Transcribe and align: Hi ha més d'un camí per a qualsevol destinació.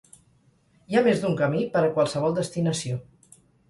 Hi 0.91 0.97
ha 0.97 1.03
més 1.09 1.23
d'un 1.25 1.37
camí 1.43 1.63
per 1.77 1.87
a 1.91 1.95
qualsevol 2.01 2.37
destinació. 2.43 3.03